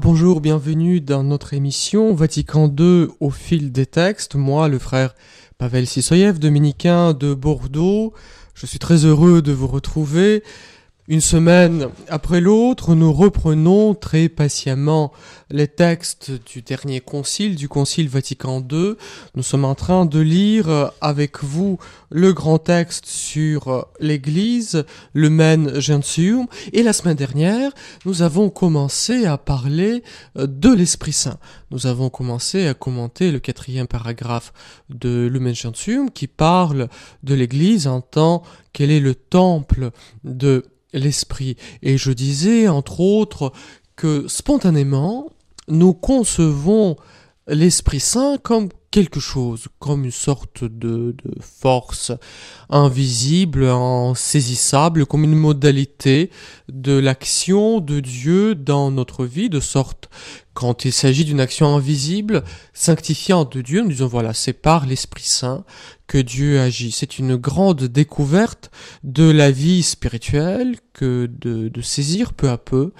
[0.00, 4.36] Bonjour, bienvenue dans notre émission Vatican II au fil des textes.
[4.36, 5.16] Moi, le frère
[5.58, 8.14] Pavel Sisoyev, dominicain de Bordeaux,
[8.54, 10.44] je suis très heureux de vous retrouver
[11.08, 15.10] une semaine après l'autre, nous reprenons très patiemment
[15.50, 18.92] les textes du dernier concile, du concile Vatican II.
[19.34, 21.78] Nous sommes en train de lire avec vous
[22.10, 24.84] le grand texte sur l'Église,
[25.14, 27.72] le Men Gentium, et la semaine dernière,
[28.04, 30.02] nous avons commencé à parler
[30.36, 31.38] de l'Esprit Saint.
[31.70, 34.52] Nous avons commencé à commenter le quatrième paragraphe
[34.90, 36.88] de Lumen Gentium qui parle
[37.22, 38.42] de l'Église en tant
[38.74, 39.90] qu'elle est le temple
[40.24, 41.56] de l'esprit.
[41.82, 43.52] Et je disais, entre autres,
[43.96, 45.30] que spontanément,
[45.68, 46.96] nous concevons
[47.46, 52.12] l'Esprit Saint comme quelque chose, comme une sorte de, force
[52.70, 56.30] invisible, insaisissable, comme une modalité
[56.68, 60.08] de l'action de Dieu dans notre vie, de sorte
[60.54, 65.22] quand il s'agit d'une action invisible, sanctifiante de Dieu, nous disons voilà, c'est par l'Esprit
[65.22, 65.64] Saint
[66.08, 66.90] que Dieu agit.
[66.90, 68.72] C'est une grande découverte
[69.04, 72.92] de la vie spirituelle que de, saisir peu à peu,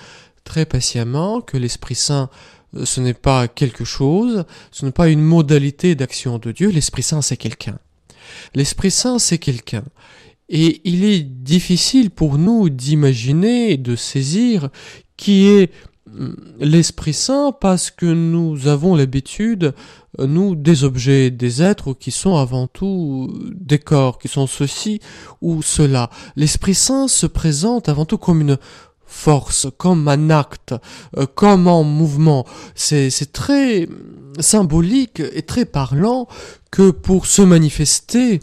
[0.44, 2.30] très patiemment, que l'Esprit Saint
[2.84, 7.22] ce n'est pas quelque chose, ce n'est pas une modalité d'action de Dieu, l'Esprit Saint
[7.22, 7.78] c'est quelqu'un.
[8.54, 9.84] L'Esprit Saint c'est quelqu'un.
[10.48, 14.70] Et il est difficile pour nous d'imaginer de saisir
[15.16, 15.72] qui est
[16.06, 19.74] mm, l'Esprit Saint parce que nous avons l'habitude,
[20.18, 25.00] euh, nous, des objets, des êtres qui sont avant tout des corps, qui sont ceci
[25.42, 26.08] ou cela.
[26.36, 28.58] L'Esprit Saint se présente avant tout comme une
[29.08, 30.74] force, comme un acte,
[31.16, 32.46] euh, comme en mouvement.
[32.74, 33.88] C'est très
[34.38, 36.28] symbolique et très parlant
[36.70, 38.40] que pour se manifester,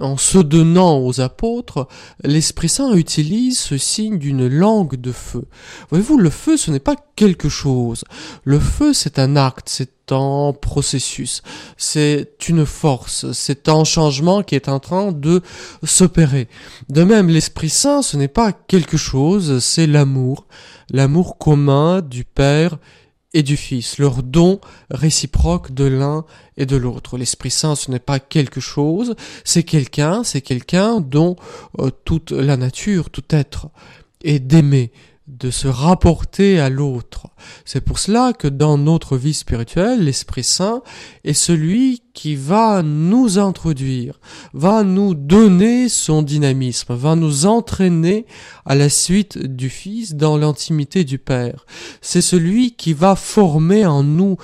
[0.00, 1.86] en se donnant aux apôtres,
[2.24, 5.44] l'Esprit Saint utilise ce signe d'une langue de feu.
[5.90, 8.04] Voyez-vous, le feu, ce n'est pas quelque chose.
[8.44, 10.01] Le feu, c'est un acte, c'est
[10.60, 11.42] processus,
[11.76, 15.42] c'est une force, c'est un changement qui est en train de
[15.82, 16.48] s'opérer.
[16.88, 20.46] De même, l'Esprit Saint, ce n'est pas quelque chose, c'est l'amour,
[20.90, 22.78] l'amour commun du Père
[23.34, 26.24] et du Fils, leur don réciproque de l'un
[26.56, 27.16] et de l'autre.
[27.16, 31.36] L'Esprit Saint, ce n'est pas quelque chose, c'est quelqu'un, c'est quelqu'un dont
[31.78, 33.68] euh, toute la nature, tout être
[34.24, 34.92] est d'aimer,
[35.42, 37.26] de se rapporter à l'autre.
[37.64, 40.82] C'est pour cela que dans notre vie spirituelle, l'Esprit Saint
[41.24, 44.20] est celui qui va nous introduire,
[44.52, 48.24] va nous donner son dynamisme, va nous entraîner
[48.64, 51.66] à la suite du Fils dans l'intimité du Père.
[52.00, 54.36] C'est celui qui va former en nous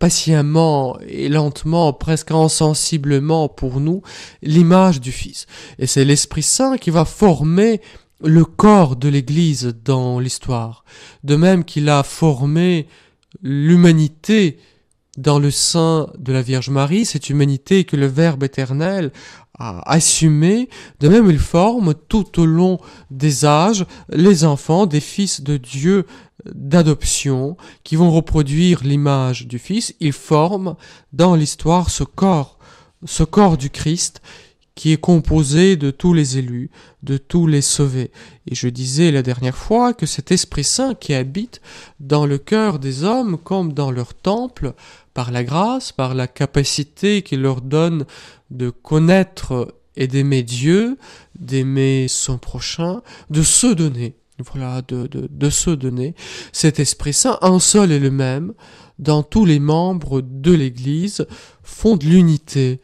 [0.00, 4.02] patiemment et lentement, presque insensiblement pour nous,
[4.42, 5.46] l'image du Fils.
[5.78, 7.80] Et c'est l'Esprit Saint qui va former
[8.22, 10.84] le corps de l'Église dans l'histoire,
[11.24, 12.86] de même qu'il a formé
[13.42, 14.58] l'humanité
[15.16, 19.12] dans le sein de la Vierge Marie, cette humanité que le Verbe éternel
[19.58, 20.68] a assumée,
[21.00, 22.78] de même il forme tout au long
[23.10, 26.06] des âges les enfants des fils de Dieu
[26.54, 30.76] d'adoption qui vont reproduire l'image du Fils, il forme
[31.12, 32.58] dans l'histoire ce corps,
[33.04, 34.22] ce corps du Christ
[34.74, 36.70] qui est composé de tous les élus,
[37.02, 38.10] de tous les sauvés.
[38.46, 41.60] Et je disais la dernière fois que cet Esprit Saint qui habite
[41.98, 44.74] dans le cœur des hommes comme dans leur temple,
[45.14, 48.04] par la grâce, par la capacité qu'il leur donne
[48.50, 50.96] de connaître et d'aimer Dieu,
[51.38, 54.14] d'aimer son prochain, de se donner,
[54.52, 56.14] voilà, de, se donner,
[56.52, 58.54] cet Esprit Saint, un seul et le même,
[58.98, 61.26] dans tous les membres de l'Église,
[61.62, 62.80] font de l'unité,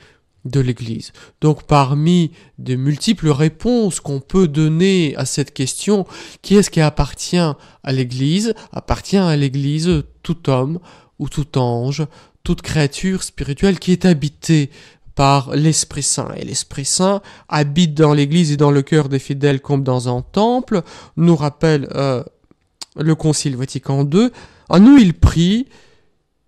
[0.51, 1.13] de l'Église.
[1.41, 6.07] Donc parmi de multiples réponses qu'on peut donner à cette question,
[6.43, 10.79] qui est-ce qui appartient à l'Église Appartient à l'Église tout homme
[11.19, 12.07] ou tout ange,
[12.43, 14.71] toute créature spirituelle qui est habitée
[15.17, 16.29] par l'Esprit Saint.
[16.37, 20.23] Et l'Esprit Saint habite dans l'Église et dans le cœur des fidèles comme dans un
[20.23, 20.83] temple,
[21.17, 22.23] nous rappelle euh,
[22.97, 24.31] le Concile Vatican II.
[24.69, 25.67] En nous, il prie,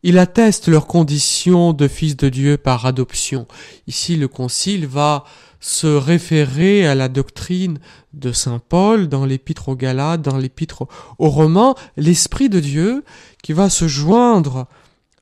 [0.03, 3.47] il atteste leur condition de fils de Dieu par adoption.
[3.87, 5.25] Ici, le Concile va
[5.61, 7.79] se référer à la doctrine
[8.13, 10.87] de Saint Paul dans l'épître aux Galates, dans l'épître
[11.19, 13.05] aux Romains, l'Esprit de Dieu
[13.43, 14.67] qui va se joindre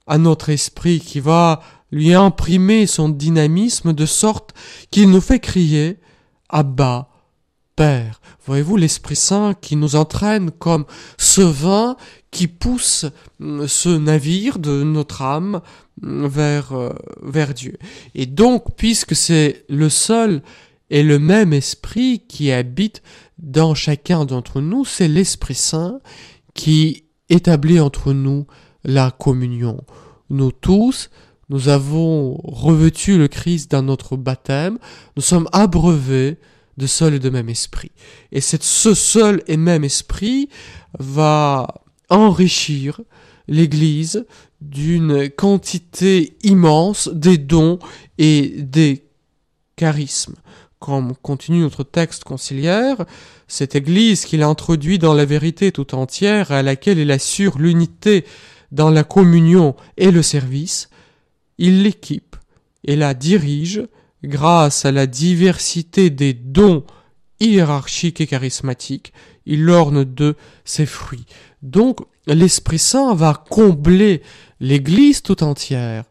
[0.06, 4.52] à notre esprit, qui va lui imprimer son dynamisme de sorte
[4.90, 5.98] qu'il nous fait crier
[6.48, 7.08] Abba,
[7.76, 8.20] Père.
[8.44, 10.84] Voyez-vous l'Esprit Saint qui nous entraîne comme
[11.18, 11.96] ce vin
[12.36, 13.06] qui pousse
[13.40, 15.62] mm, ce navire de notre âme
[16.02, 16.92] vers, euh,
[17.22, 17.78] vers Dieu.
[18.14, 20.42] Et donc, puisque c'est le seul
[20.90, 23.02] et le même esprit qui habite
[23.38, 26.00] dans chacun d'entre nous, c'est l'Esprit Saint
[26.52, 28.46] qui établit entre nous
[28.84, 29.80] la communion.
[30.28, 31.08] Nous tous,
[31.48, 34.78] nous avons revêtu le Christ dans notre baptême,
[35.16, 36.36] nous sommes abreuvés
[36.76, 37.92] de seul et de même esprit.
[38.30, 40.50] Et ce seul et même esprit
[40.98, 43.00] va enrichir
[43.48, 44.26] l'Église
[44.60, 47.78] d'une quantité immense des dons
[48.18, 49.04] et des
[49.76, 50.34] charismes.
[50.78, 53.04] Comme continue notre texte conciliaire,
[53.48, 58.24] cette Église qu'il introduit dans la vérité tout entière, à laquelle il assure l'unité
[58.72, 60.90] dans la communion et le service,
[61.58, 62.36] il l'équipe
[62.84, 63.82] et la dirige
[64.22, 66.84] grâce à la diversité des dons
[67.40, 69.12] hiérarchiques et charismatiques,
[69.44, 71.26] il orne de ses fruits.
[71.62, 74.22] Donc, l'Esprit Saint va combler
[74.60, 76.04] l'Église tout entière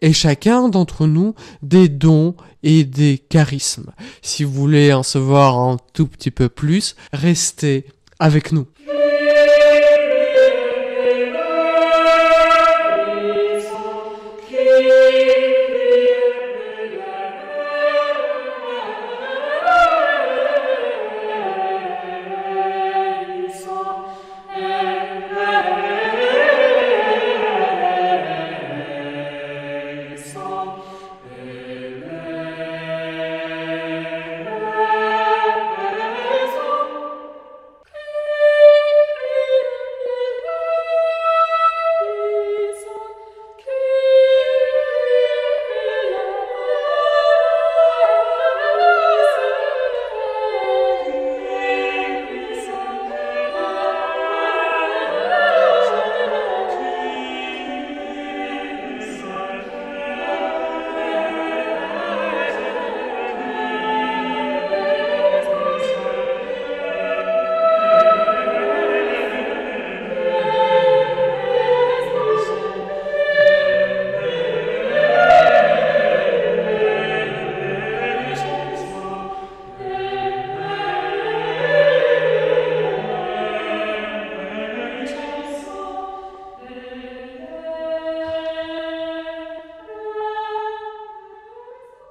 [0.00, 3.92] et chacun d'entre nous des dons et des charismes.
[4.22, 7.86] Si vous voulez en savoir un tout petit peu plus, restez
[8.18, 8.66] avec nous.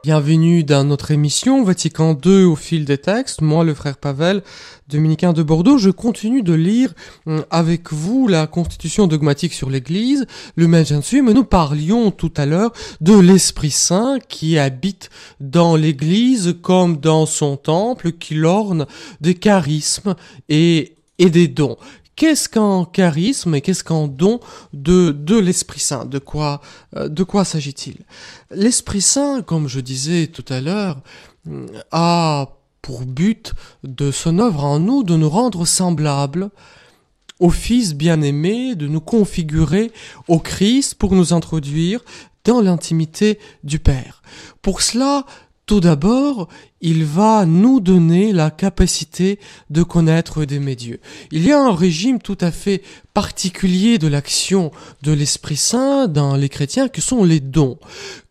[0.10, 3.44] Bienvenue dans notre émission Vatican II au fil des textes.
[3.44, 4.42] Moi, le frère Pavel,
[4.88, 6.96] dominicain de Bordeaux, je continue de lire
[7.28, 10.26] euh, avec vous la constitution dogmatique sur l'Église,
[10.56, 15.12] le Mengensu, mais nous parlions tout à l'heure de l'Esprit Saint qui habite
[15.42, 18.88] dans l'Église comme dans son temple, qui l'orne
[19.22, 20.16] des charismes
[20.50, 21.78] et des dons.
[22.20, 24.42] Qu'est-ce qu'un charisme et qu'est-ce qu'un don
[24.74, 26.04] de, de l'Esprit Saint?
[26.04, 26.60] De quoi,
[26.98, 27.96] euh, de quoi s'agit-il?
[28.52, 31.00] L'Esprit Saint, comme je disais tout à l'heure,
[31.48, 33.54] euh, a pour but
[33.86, 36.50] de son œuvre en nous de nous rendre semblables
[37.40, 39.94] au Fils bien-aimé, de nous configurer
[40.28, 42.02] au Christ pour nous introduire
[42.44, 44.24] dans l'intimité du Père.
[44.62, 45.26] Pour cela,
[45.70, 46.48] tout d'abord,
[46.82, 51.00] il va nous donner la capacité de connaître des Dieu.
[51.32, 52.82] Il y a un régime tout à fait
[53.14, 54.72] particulier de l'action
[55.04, 57.78] de l'Esprit Saint dans les chrétiens que sont les dons.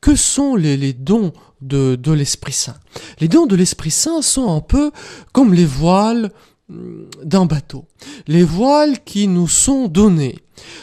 [0.01, 2.75] Que sont les, les dons de, de l'Esprit Saint?
[3.21, 4.91] Les dons de l'Esprit Saint sont un peu
[5.33, 6.33] comme les voiles
[6.69, 7.85] hum, d'un bateau.
[8.27, 10.41] Les voiles qui nous sont données.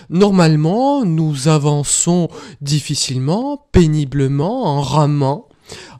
[0.09, 2.29] Normalement, nous avançons
[2.61, 5.49] difficilement, péniblement, en ramant,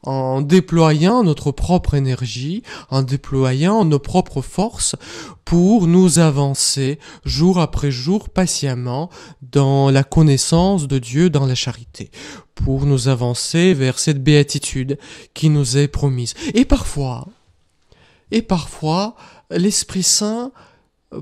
[0.03, 4.95] en déployant notre propre énergie, en déployant nos propres forces
[5.43, 9.09] pour nous avancer jour après jour patiemment
[9.41, 12.11] dans la connaissance de Dieu, dans la charité,
[12.55, 14.97] pour nous avancer vers cette béatitude
[15.33, 16.33] qui nous est promise.
[16.53, 17.27] Et parfois,
[18.31, 19.15] et parfois,
[19.51, 20.51] l'Esprit Saint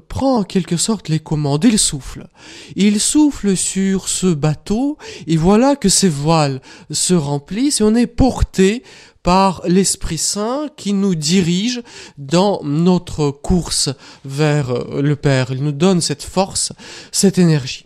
[0.07, 2.27] prend en quelque sorte les commandes, il souffle.
[2.75, 4.97] Il souffle sur ce bateau,
[5.27, 8.83] et voilà que ses voiles se remplissent, et on est porté
[9.23, 11.81] par l'Esprit Saint qui nous dirige
[12.17, 13.89] dans notre course
[14.25, 15.51] vers le Père.
[15.51, 16.73] Il nous donne cette force,
[17.11, 17.85] cette énergie.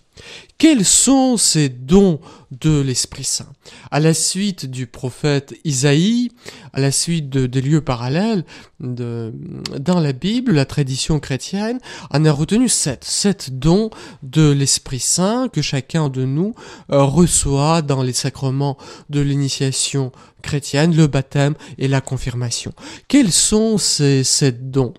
[0.58, 3.54] Quels sont ces dons de l'Esprit Saint?
[3.92, 6.32] À la suite du prophète Isaïe,
[6.74, 8.44] à la suite de, des lieux parallèles
[8.80, 11.78] dans la Bible, la tradition chrétienne
[12.10, 13.92] en a retenu sept, sept dons
[14.24, 16.56] de l'Esprit Saint que chacun de nous
[16.92, 18.78] euh, reçoit dans les sacrements
[19.12, 20.12] de l'initiation
[20.42, 22.74] chrétienne, le baptême et la confirmation.
[23.08, 24.96] Quels sont ces sept dons?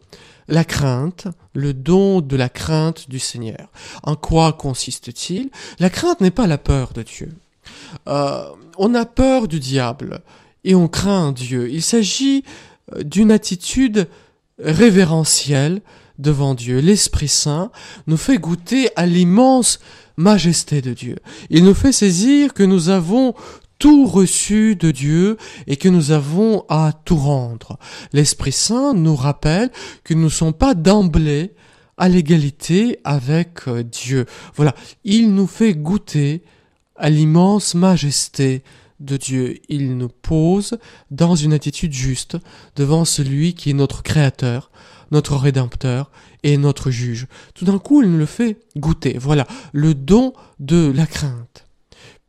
[0.49, 3.69] La crainte, le don de la crainte du Seigneur.
[4.03, 5.51] En quoi consiste-t-il?
[5.79, 7.33] La crainte n'est pas la peur de Dieu.
[8.09, 10.21] Euh, on a peur du diable
[10.65, 11.71] et on craint Dieu.
[11.71, 12.45] Il s'agit
[12.95, 14.09] euh, d'une attitude
[14.59, 15.83] révérentielle
[16.19, 16.81] devant Dieu.
[16.81, 17.71] L'Esprit Saint
[18.07, 19.79] nous fait goûter à l'immense
[20.17, 21.17] majesté de Dieu.
[21.49, 23.35] Il nous fait saisir que nous avons
[23.79, 27.79] tout reçu de Dieu et que nous avons à tout rendre.
[28.13, 29.71] L'Esprit Saint nous rappelle
[30.05, 31.55] que nous ne sommes pas d'emblée
[31.97, 34.27] à l'égalité avec euh, Dieu.
[34.55, 36.43] Voilà, il nous fait goûter
[36.97, 38.63] à l'immense majesté
[39.01, 39.61] de Dieu.
[39.69, 40.79] Il nous pose
[41.11, 42.37] dans une attitude juste
[42.77, 44.71] devant celui qui est notre Créateur,
[45.11, 46.11] notre Rédempteur
[46.43, 47.27] et notre Juge.
[47.55, 49.17] Tout d'un coup, il nous le fait goûter.
[49.19, 51.68] Voilà, le don de la crainte.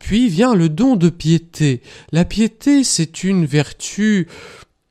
[0.00, 1.82] Puis vient le don de piété.
[2.10, 4.26] La piété, c'est une vertu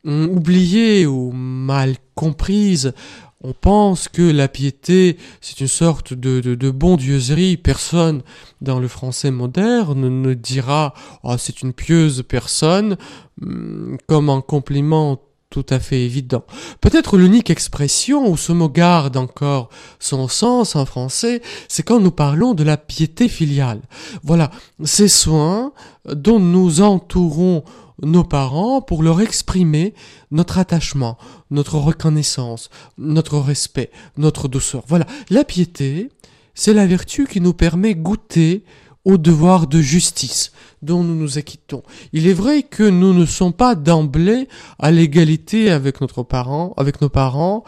[0.05, 2.93] hum, oubliée ou mal comprise.
[3.41, 7.57] On pense que la piété, c'est une sorte de, de, de bondieuserie.
[7.57, 8.21] Personne
[8.61, 12.95] dans le français moderne ne dira oh, c'est une pieuse personne
[13.41, 15.19] hum, comme un compliment
[15.49, 16.43] tout à fait évident.
[16.79, 22.11] Peut-être l'unique expression où ce mot garde encore son sens en français, c'est quand nous
[22.11, 23.81] parlons de la piété filiale.
[24.23, 24.51] Voilà,
[24.83, 25.73] ces soins
[26.05, 27.63] dont nous entourons
[28.01, 29.93] nos parents pour leur exprimer
[30.31, 31.17] notre attachement,
[31.49, 34.83] notre reconnaissance, notre respect, notre douceur.
[34.87, 36.09] Voilà, la piété,
[36.53, 38.63] c'est la vertu qui nous permet goûter
[39.09, 40.51] au devoir de justice
[40.81, 41.83] dont nous nous acquittons.
[42.13, 44.47] Il est vrai que nous ne sommes pas d'emblée
[44.77, 47.63] à l'égalité avec notre parent, avec nos parents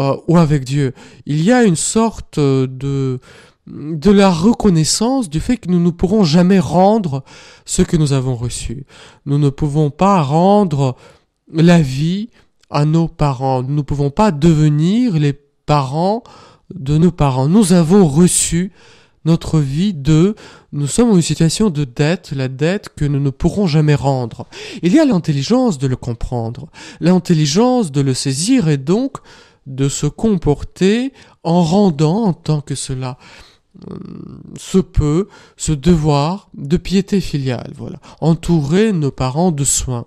[0.00, 0.94] euh, ou avec Dieu.
[1.26, 3.20] Il y a une sorte de
[3.66, 7.24] de la reconnaissance du fait que nous ne pourrons jamais rendre
[7.64, 8.86] ce que nous avons reçu.
[9.26, 10.94] Nous ne pouvons pas rendre
[11.52, 12.30] la vie
[12.70, 13.64] à nos parents.
[13.64, 16.22] Nous ne pouvons pas devenir les parents
[16.72, 17.48] de nos parents.
[17.48, 18.70] Nous avons reçu
[19.26, 20.34] notre vie de
[20.72, 24.46] nous sommes en une situation de dette, la dette que nous ne pourrons jamais rendre.
[24.82, 26.68] Il y a l'intelligence de le comprendre,
[27.00, 29.18] l'intelligence de le saisir et donc
[29.66, 33.18] de se comporter en rendant en tant que cela
[33.90, 33.96] euh,
[34.56, 37.98] se peut, ce devoir de piété filiale, voilà.
[38.20, 40.06] Entourer nos parents de soins,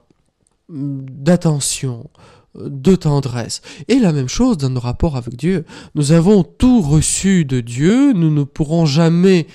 [0.70, 2.10] d'attention,
[2.56, 3.62] de tendresse.
[3.88, 5.66] Et la même chose dans nos rapports avec Dieu.
[5.96, 9.48] Nous avons tout reçu de Dieu, nous ne pourrons jamais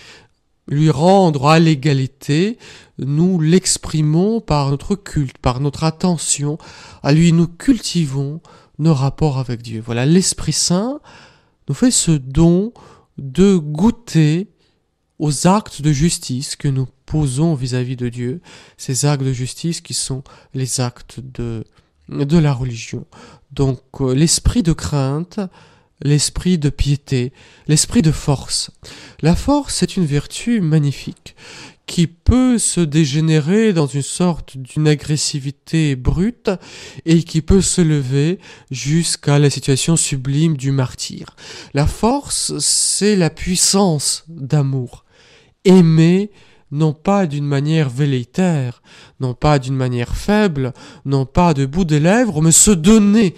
[0.68, 2.58] lui rendre à l'égalité,
[2.98, 6.56] nous l'exprimons par notre culte, par notre attention
[7.02, 8.40] à lui, nous cultivons
[8.78, 9.82] nos rapports avec Dieu.
[9.84, 11.00] Voilà, l'Esprit Saint
[11.68, 12.72] nous fait ce don
[13.18, 14.48] de goûter
[15.18, 18.40] aux actes de justice que nous posons vis-à-vis -vis de Dieu,
[18.76, 20.24] ces actes de justice qui sont
[20.54, 21.64] les actes de
[22.08, 23.06] de la religion.
[23.52, 25.40] Donc euh, l'esprit de crainte,
[26.02, 27.32] l'esprit de piété,
[27.66, 28.70] l'esprit de force.
[29.23, 31.34] La force est une vertu magnifique
[31.87, 36.50] qui peut se dégénérer dans une sorte d'une agressivité brute
[37.04, 38.38] et qui peut se lever
[38.70, 41.37] jusqu'à la situation sublime du martyr.
[41.75, 45.04] La force, c'est la puissance d'amour.
[45.66, 46.30] Aimer
[46.75, 48.83] non pas d'une manière velléitaire,
[49.21, 53.37] non pas d'une manière faible, non pas de bout des lèvres, mais se donner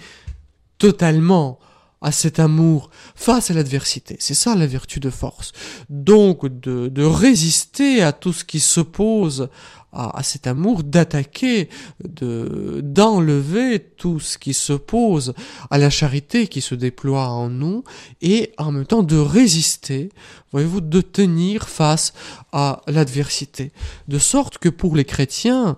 [0.79, 1.59] totalement
[2.01, 4.17] à cet amour face à l'adversité.
[4.19, 5.51] C'est ça la vertu de force.
[5.89, 9.49] Donc de, de résister à tout ce qui s'oppose
[9.93, 11.69] à, cet amour, d'attaquer,
[12.03, 15.33] de d'enlever tout ce qui s'oppose
[15.71, 17.83] à la charité qui se déploie en nous
[18.21, 20.09] et en même temps de résister,
[20.51, 22.13] voyez-vous, de tenir face
[22.51, 23.71] à l'adversité.
[24.07, 25.77] De sorte que pour les chrétiens,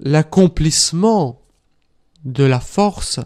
[0.00, 1.40] l'accomplissement
[2.24, 3.20] de la force,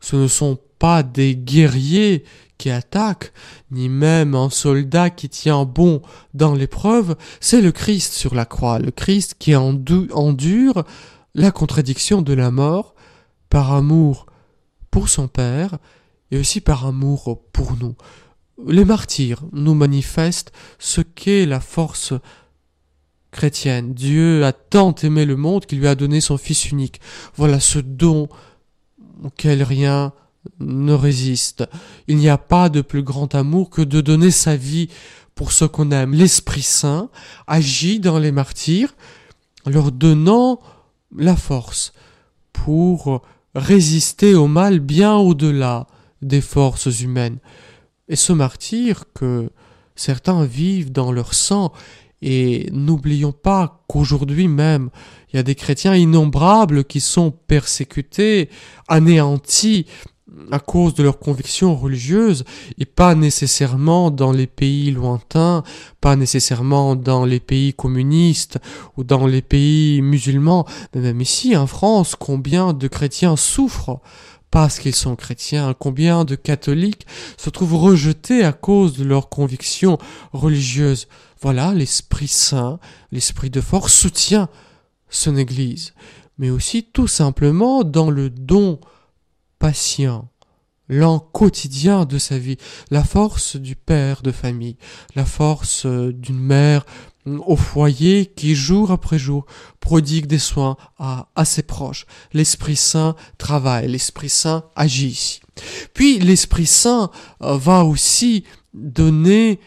[0.00, 2.24] ce ne sont pas des guerriers
[2.58, 3.32] qui attaquent,
[3.70, 6.00] ni même un soldat qui tient bon
[6.34, 10.84] dans l'épreuve, c'est le Christ sur la croix, le Christ qui endure
[11.34, 12.94] la contradiction de la mort
[13.50, 14.26] par amour
[14.90, 15.78] pour son Père
[16.30, 17.94] et aussi par amour pour nous.
[18.66, 22.14] Les martyrs nous manifestent ce qu'est la force
[23.30, 23.92] chrétienne.
[23.92, 27.00] Dieu a tant aimé le monde qu'il lui a donné son Fils unique.
[27.34, 28.28] Voilà ce don
[29.22, 30.14] auquel rien
[30.60, 31.68] ne résiste.
[32.08, 34.88] Il n'y a pas de plus grand amour que de donner sa vie
[35.34, 36.14] pour ceux qu'on aime.
[36.14, 37.10] L'Esprit Saint
[37.46, 38.94] agit dans les martyrs,
[39.66, 40.60] leur donnant
[41.16, 41.92] la force
[42.52, 43.22] pour
[43.54, 45.86] résister au mal bien au-delà
[46.22, 47.38] des forces humaines.
[48.08, 49.50] Et ce martyr que
[49.94, 51.72] certains vivent dans leur sang,
[52.22, 54.90] et n'oublions pas qu'aujourd'hui même,
[55.32, 58.48] il y a des chrétiens innombrables qui sont persécutés,
[58.88, 59.86] anéantis
[60.50, 62.44] à cause de leurs convictions religieuses,
[62.78, 65.62] et pas nécessairement dans les pays lointains,
[66.00, 68.58] pas nécessairement dans les pays communistes
[68.96, 74.00] ou dans les pays musulmans, mais même ici en France, combien de chrétiens souffrent
[74.50, 79.98] parce qu'ils sont chrétiens, combien de catholiques se trouvent rejetés à cause de leurs convictions
[80.32, 81.08] religieuses?
[81.42, 82.78] Voilà, l'Esprit Saint,
[83.12, 84.48] l'Esprit de force soutient
[85.10, 85.94] son Église,
[86.38, 88.80] mais aussi tout simplement dans le don
[89.58, 90.28] patient,
[90.88, 92.58] lent quotidien de sa vie,
[92.90, 94.76] la force du père de famille,
[95.14, 96.86] la force euh, d'une mère
[97.26, 99.46] mm, au foyer qui jour après jour
[99.80, 102.06] prodigue des soins à, à ses proches.
[102.32, 105.40] L'Esprit Saint travaille, l'Esprit Saint agit ici.
[105.94, 107.10] Puis l'Esprit Saint
[107.42, 108.44] euh, va aussi
[108.74, 109.58] donner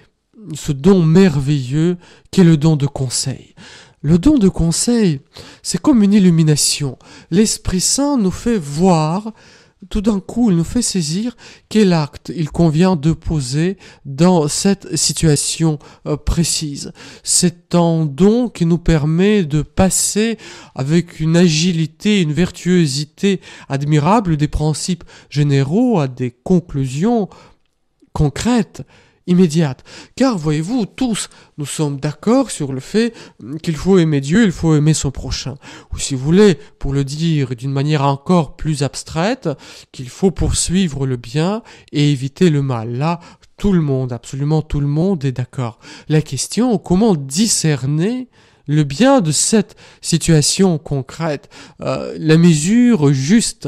[0.54, 1.98] ce don merveilleux
[2.32, 3.56] qui est le don de conseil.
[4.02, 5.20] Le don de conseil,
[5.62, 6.98] c'est comme une illumination.
[7.32, 9.34] L'Esprit Saint nous fait voir
[9.88, 11.38] tout d'un coup, il nous fait saisir
[11.70, 16.92] quel acte il convient de poser dans cette situation euh, précise.
[17.24, 20.38] C'est un don qui nous permet de passer
[20.76, 27.30] avec une agilité, une vertuosité admirable des principes généraux à des conclusions
[28.12, 28.84] concrètes
[29.30, 29.84] immédiate.
[30.16, 33.14] Car voyez-vous, tous, nous sommes d'accord sur le fait
[33.64, 35.56] qu'il faut aimer Dieu, il faut aimer son prochain.
[35.94, 39.48] Ou si vous voulez, pour le dire d'une manière encore plus abstraite,
[39.92, 42.98] qu'il faut poursuivre le bien et éviter le mal.
[42.98, 43.20] Là,
[43.58, 45.80] tout le monde, absolument tout le monde est d'accord.
[46.08, 48.30] La question, comment discerner
[48.66, 51.50] le bien de cette situation concrète,
[51.82, 53.68] euh, la mesure juste,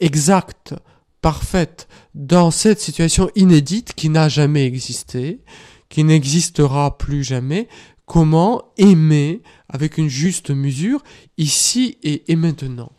[0.00, 0.74] exacte,
[1.22, 5.40] parfaite dans cette situation inédite qui n'a jamais existé,
[5.88, 7.68] qui n'existera plus jamais,
[8.04, 11.02] comment aimer avec une juste mesure
[11.38, 12.92] ici et, maintenant?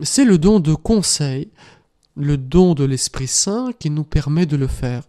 [0.00, 1.50] C'est le don de conseil,
[2.16, 5.02] le don de l'Esprit Saint qui nous permet de le faire.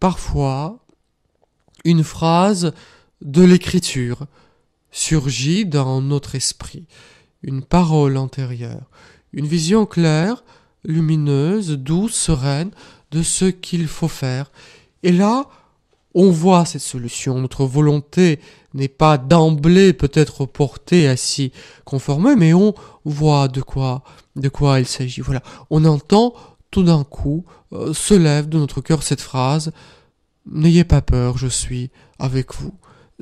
[0.00, 0.84] Parfois,
[1.84, 2.72] une phrase
[3.20, 4.26] de l'écriture
[4.90, 6.86] surgit dans notre esprit,
[7.42, 8.90] une parole antérieure,
[9.32, 10.42] une vision claire
[10.84, 12.70] lumineuse, douce, sereine
[13.10, 14.50] de ce qu'il faut faire.
[15.02, 15.46] Et là,
[16.14, 17.38] on voit cette solution.
[17.38, 18.40] Notre volonté
[18.74, 21.52] n'est pas d'emblée peut-être portée à s'y
[21.84, 24.02] conformer, mais on voit de quoi,
[24.36, 25.20] de quoi il s'agit.
[25.20, 25.42] Voilà.
[25.70, 26.34] On entend
[26.70, 29.72] tout d'un coup euh, se lève de notre cœur cette phrase
[30.46, 32.72] N'ayez pas peur, je suis avec vous.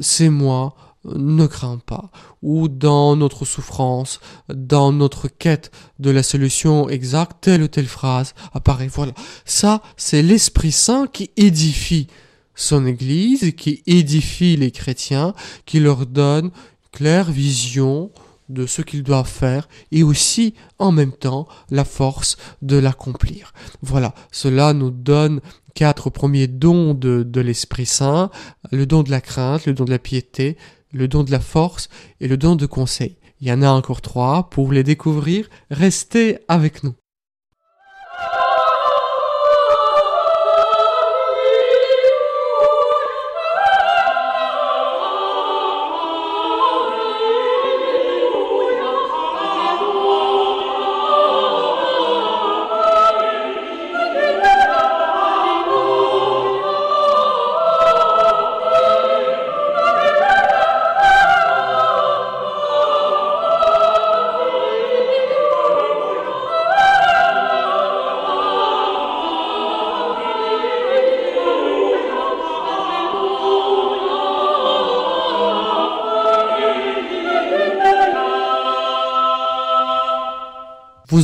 [0.01, 2.11] C'est moi, ne crains pas,
[2.43, 8.35] ou dans notre souffrance, dans notre quête de la solution exacte, telle ou telle phrase
[8.53, 8.89] apparaît.
[8.89, 9.13] Voilà.
[9.45, 12.09] Ça, c'est l'Esprit Saint qui édifie
[12.55, 15.35] son Église, qui édifie les chrétiens,
[15.65, 16.51] qui leur donne
[16.93, 18.11] claire vision
[18.49, 23.53] de ce qu'ils doivent faire et aussi en même temps la force de l'accomplir.
[23.83, 25.41] Voilà, cela nous donne
[25.75, 28.31] quatre premiers dons de, de l'Esprit Saint,
[28.73, 30.57] le don de la crainte, le don de la piété,
[30.93, 31.89] le don de la force
[32.21, 33.17] et le don de conseil.
[33.41, 34.51] Il y en a encore trois.
[34.51, 36.95] Pour les découvrir, restez avec nous.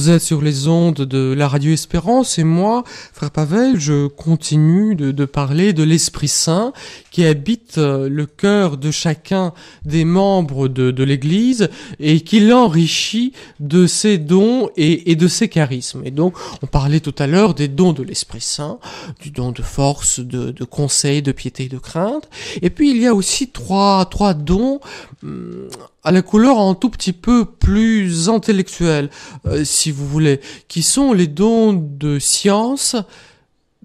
[0.05, 4.95] Vous êtes sur les ondes de la radio Espérance et moi, frère Pavel, je continue
[4.95, 6.75] de, parler de l'Esprit Saint
[7.15, 9.53] qui habite euh, le cœur de chacun
[9.85, 11.69] des membres de, l'Église
[12.01, 16.03] et qui l'enrichit de ses dons et, de ses charismes.
[16.05, 18.81] Et donc, on parlait tout à l'heure des dons de l'Esprit Saint,
[19.23, 22.29] du don de force, de, conseil, de piété et de crainte.
[22.63, 24.81] Et puis, il y a aussi trois, trois dons
[25.23, 25.69] hum,
[26.03, 29.09] à la couleur un tout petit peu plus intellectuelle,
[29.47, 32.97] euh, si vous voulez, qui sont les dons de science,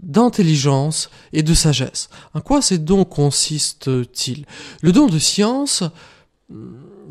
[0.01, 2.09] d'intelligence et de sagesse.
[2.33, 4.45] En quoi ces dons consistent-ils?
[4.81, 5.83] Le don de science,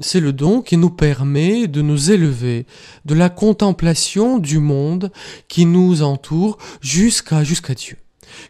[0.00, 2.66] c'est le don qui nous permet de nous élever
[3.04, 5.10] de la contemplation du monde
[5.48, 7.96] qui nous entoure jusqu'à Dieu.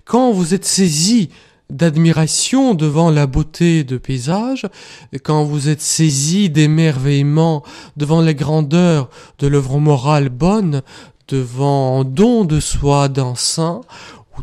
[0.04, 1.30] Quand vous êtes saisi
[1.70, 4.66] d'admiration devant la beauté de paysage,
[5.22, 7.62] quand vous êtes saisi d'émerveillement
[7.96, 10.82] devant la grandeur de l'œuvre morale bonne,
[11.28, 13.82] devant don de soi d'un saint,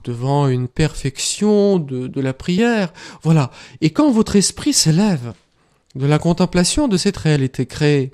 [0.03, 3.51] devant une perfection de, la prière, voilà.
[3.81, 5.33] Et quand votre esprit s'élève
[5.95, 8.11] de la contemplation de cette réalité créée,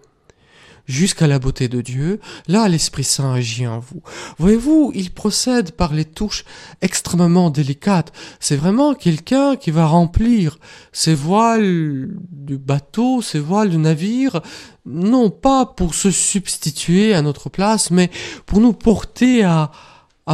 [0.92, 4.02] jusqu'à la beauté de Dieu, là l'Esprit Saint agit en vous.
[4.38, 6.44] Voyez-vous, il procède par les touches
[6.82, 8.12] extrêmement délicates.
[8.40, 10.60] C'est vraiment quelqu'un qui va remplir
[10.92, 14.42] ses voiles du bateau, ses voiles du navire,
[14.86, 18.10] non pas pour se substituer à notre place, mais
[18.46, 19.72] pour nous porter à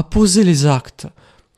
[0.10, 1.08] poser les actes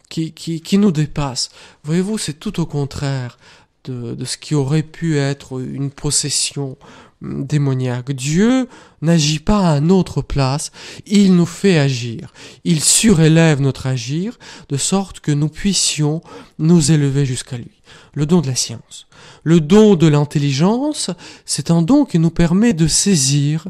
[0.10, 1.50] qui, qui, qui nous dépassent.
[1.84, 3.38] Voyez-vous, c'est tout au contraire
[3.86, 6.78] de, de ce qui aurait pu être une possession
[7.22, 8.12] démoniaque.
[8.12, 8.68] Dieu
[9.02, 10.72] n'agit pas à notre place,
[11.06, 12.34] il nous fait agir.
[12.64, 16.22] Il surélève notre agir de sorte que nous puissions
[16.60, 17.82] nous élever jusqu'à lui.
[18.14, 19.08] Le don de la science.
[19.44, 21.12] Le don de l'intelligence,
[21.46, 23.66] c'est un don qui nous permet de saisir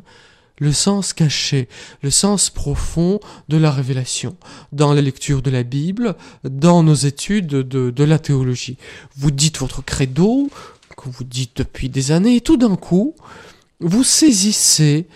[0.59, 1.67] le sens caché,
[2.01, 4.35] le sens profond de la révélation,
[4.71, 8.77] dans la lecture de la Bible, dans nos études de, la théologie.
[9.15, 10.49] Vous dites votre credo,
[10.97, 13.15] que vous dites depuis des années, et tout d'un coup,
[13.79, 15.07] vous saisissez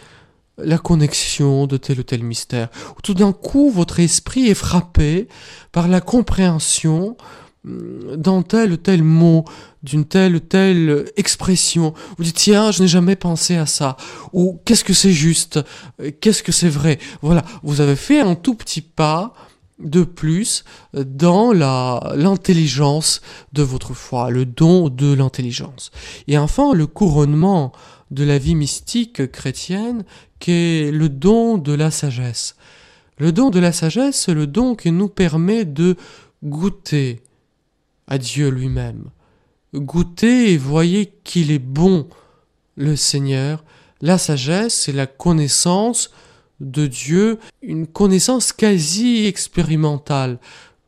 [0.58, 2.70] la connexion de tel ou tel mystère.
[3.02, 5.28] Tout d'un coup, votre esprit est frappé
[5.72, 7.18] par la compréhension
[7.66, 9.46] hum, d'un tel ou tel mot,
[9.84, 11.94] d'une telle ou telle expression.
[12.18, 13.98] Vous dites, tiens, je n'ai jamais pensé à ça.
[14.32, 15.60] Ou qu'est-ce que c'est juste?
[16.22, 17.00] Qu'est-ce que c'est vrai?
[17.22, 19.34] Voilà, vous avez fait un tout petit pas
[19.80, 23.22] de plus dans la l'intelligence
[23.54, 25.92] de votre foi, le don de l'intelligence.
[26.28, 27.72] Et enfin, le couronnement
[28.12, 30.04] de la vie mystique chrétienne,
[30.40, 32.56] qui est le don de la sagesse.
[33.18, 35.96] Le don de la sagesse, c'est le don qui nous permet de
[36.44, 37.22] goûter
[38.08, 39.10] à Dieu lui-même.
[39.74, 42.08] Goûter et voyez qu'il est bon,
[42.76, 43.64] le Seigneur.
[44.02, 46.12] La sagesse, c'est la connaissance
[46.60, 50.40] de Dieu, une connaissance quasi expérimentale,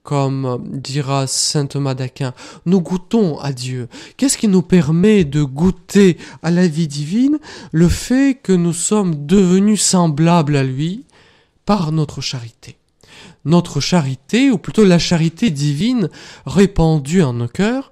[0.04, 2.34] comme dira saint Thomas d'Aquin.
[2.66, 3.88] Nous goûtons à Dieu.
[4.18, 7.40] Qu'est-ce qui nous permet de goûter à la vie divine?
[7.72, 11.06] Le fait que nous sommes devenus semblables à lui
[11.66, 12.78] par notre charité.
[13.46, 16.10] Notre charité, ou plutôt la charité divine
[16.46, 17.92] répandue en nos cœurs,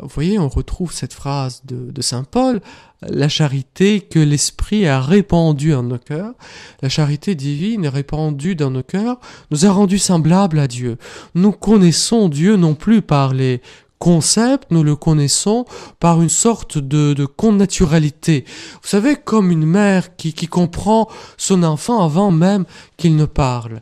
[0.00, 2.60] vous voyez, on retrouve cette phrase de, Saint Paul,
[3.02, 6.34] la charité que l'Esprit a répandue en nos cœurs,
[6.82, 9.18] la charité divine répandue dans nos cœurs,
[9.50, 10.98] nous a rendus semblables à Dieu.
[11.34, 13.60] Nous connaissons Dieu non plus par les
[13.98, 15.64] concepts, nous le connaissons
[15.98, 18.44] par une sorte de, connaturalité.
[18.80, 23.80] Vous savez, comme une mère qui comprend son enfant avant même qu'il ne parle.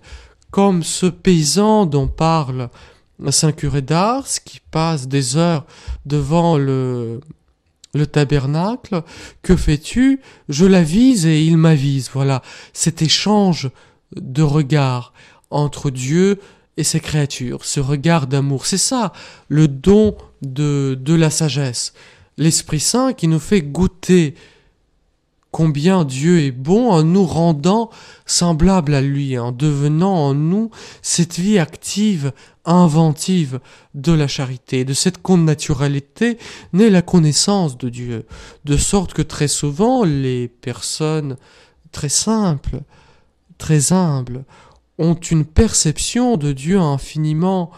[0.50, 2.70] Comme ce paysan dont parle
[3.30, 5.66] Saint Curé d'Ars qui passe des heures
[6.04, 7.20] devant le,
[7.94, 9.02] le tabernacle.
[9.42, 10.20] Que fais-tu?
[10.48, 12.10] Je l'avise et il m'avise.
[12.12, 13.70] Voilà, cet échange
[14.14, 15.12] de regards
[15.50, 16.40] entre Dieu
[16.76, 18.66] et ses créatures, ce regard d'amour.
[18.66, 19.12] C'est ça,
[19.48, 21.94] le don de, de la sagesse.
[22.36, 24.34] L'Esprit Saint qui nous fait goûter
[25.56, 27.88] combien Dieu est bon en nous rendant
[28.26, 32.34] semblables à lui, en devenant en nous cette vie active,
[32.66, 33.60] inventive
[33.94, 34.84] de la charité.
[34.84, 36.36] De cette connaturalité
[36.74, 38.26] naît la connaissance de Dieu,
[38.66, 41.38] de sorte que très souvent les personnes
[41.90, 42.82] très simples,
[43.56, 44.44] très humbles,
[44.98, 47.70] ont une perception de Dieu infiniment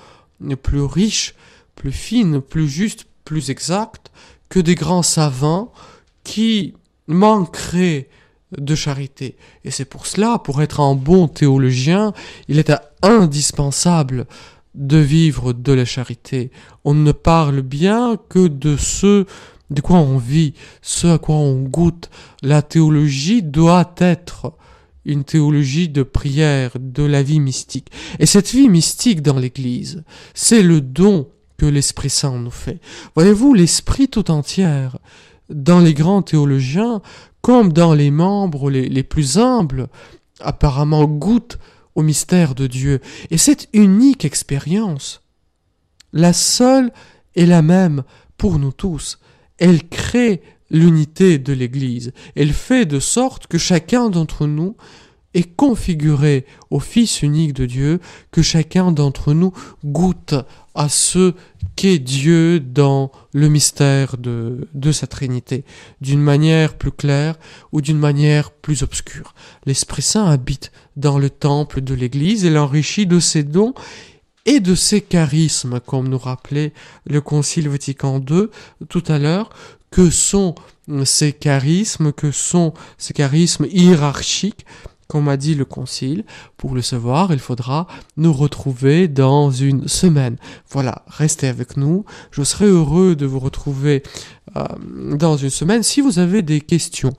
[0.64, 1.36] plus riche,
[1.76, 4.10] plus fine, plus juste, plus exacte
[4.48, 5.72] que des grands savants
[6.24, 6.74] qui
[7.08, 8.08] manquerait
[8.56, 9.36] de charité.
[9.64, 12.12] Et c'est pour cela, pour être un bon théologien,
[12.48, 14.26] il est indispensable
[14.74, 16.50] de vivre de la charité.
[16.84, 19.26] On ne parle bien que de ce
[19.70, 22.08] de quoi on vit, ce à quoi on goûte.
[22.42, 24.54] La théologie doit être
[25.04, 27.90] une théologie de prière, de la vie mystique.
[28.18, 32.80] Et cette vie mystique dans l'Église, c'est le don que l'Esprit Saint nous fait.
[33.14, 34.98] Voyez-vous, l'Esprit tout entière
[35.48, 37.00] dans les grands théologiens,
[37.40, 39.88] comme dans les membres les, plus humbles,
[40.40, 41.58] apparemment goûtent
[41.94, 43.00] au mystère de Dieu.
[43.30, 45.22] Et cette unique expérience,
[46.12, 46.92] la seule
[47.34, 48.02] et la même
[48.36, 49.18] pour nous tous,
[49.58, 52.12] elle crée l'unité de l'Église.
[52.36, 54.76] Elle fait de sorte que chacun d'entre nous
[55.34, 59.52] est configuré au Fils unique de Dieu, que chacun d'entre nous
[59.84, 60.34] goûte
[60.74, 61.34] à ce
[61.86, 65.64] Dieu dans le mystère de sa Trinité,
[66.00, 67.36] d'une manière plus claire
[67.72, 69.34] ou d'une manière plus obscure.
[69.64, 73.74] L'Esprit Saint habite dans le temple de l'Église et l'enrichit de ses dons
[74.44, 76.72] et de ses charismes, comme nous rappelait
[77.06, 78.48] le Concile Vatican II
[78.88, 79.50] tout à l'heure,
[79.90, 80.54] que sont
[81.04, 84.66] ces charismes, que sont ces charismes hiérarchiques,
[85.08, 86.24] comme a dit le Concile.
[86.56, 90.36] Pour le savoir, il faudra nous retrouver dans une semaine.
[90.70, 92.04] Voilà, restez avec nous.
[92.30, 94.02] Je serai heureux de vous retrouver
[94.56, 94.64] euh,
[95.16, 95.82] dans une semaine.
[95.82, 97.14] Si vous avez des questions,